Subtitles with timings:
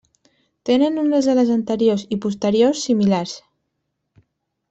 [0.69, 3.37] Tenen unes ales anteriors i posteriors similars.